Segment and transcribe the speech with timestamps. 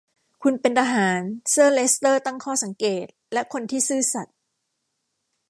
[0.43, 1.19] คุณเป็นทหาร
[1.51, 4.35] เซอร์เลสเตอร์ตั้งข้อสังเกต และคนที่ซื่อสัตย์